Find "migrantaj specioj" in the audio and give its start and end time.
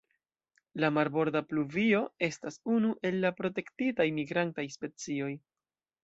4.19-5.29